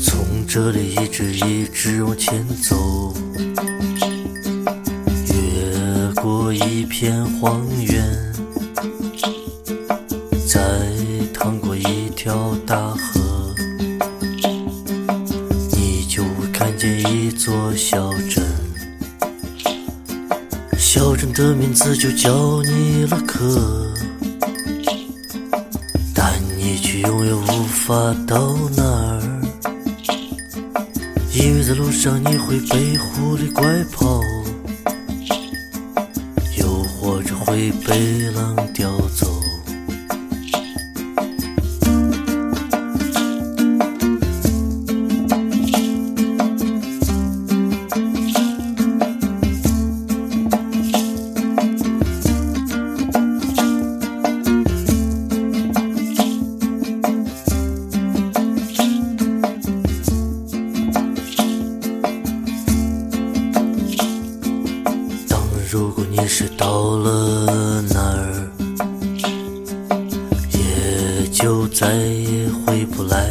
[0.00, 3.12] 从这里一直一直往前走，
[5.26, 7.64] 越过一片荒
[12.98, 13.54] 河，
[15.72, 18.44] 你就会看见一座小镇。
[20.76, 23.92] 小镇的名字就叫尼勒克，
[26.14, 27.94] 但你却永远无法
[28.26, 29.22] 到那儿。
[31.34, 34.20] 因为在路上你会被狐狸拐跑，
[36.56, 39.37] 又或者会被狼叼走。
[66.40, 68.48] 是到了那儿，
[70.52, 73.28] 也就再也回不来。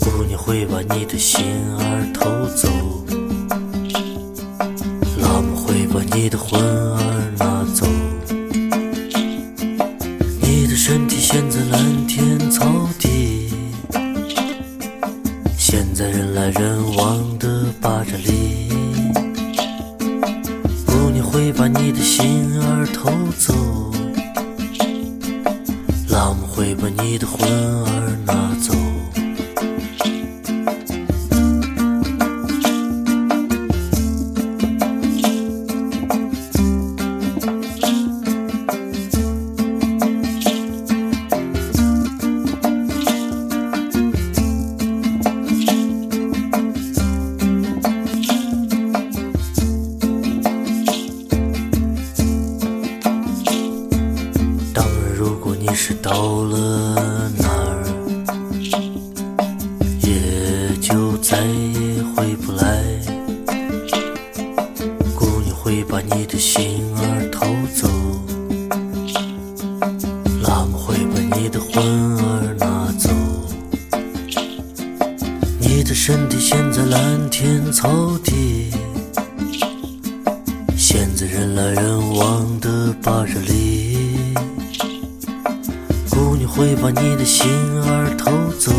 [0.00, 1.44] 姑娘会把你的心
[1.78, 2.68] 儿偷走，
[5.20, 7.86] 老母会把你的魂儿拿走。
[10.40, 12.66] 你的身体陷在蓝天草
[12.98, 13.52] 地，
[15.56, 16.85] 现在人来人
[21.68, 23.52] 把你的心儿偷走，
[26.08, 28.72] 浪会把你的魂儿拿走。
[56.08, 57.82] 到了那儿，
[60.02, 62.80] 也就再也回不来。
[65.16, 67.44] 姑娘会把你的心儿偷
[67.74, 67.88] 走，
[70.42, 73.10] 老母会把你的魂儿拿走。
[75.58, 78.70] 你的身体现在蓝天草地。
[80.76, 83.98] 现在人来人往的巴扎里，
[86.56, 87.46] 会把你的心
[87.82, 88.72] 儿偷走，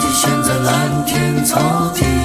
[0.00, 1.58] 出现在蓝天草
[1.94, 2.21] 地。